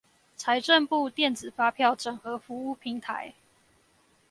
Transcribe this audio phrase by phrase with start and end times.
[0.35, 3.35] 財政部電子發票整合服務平台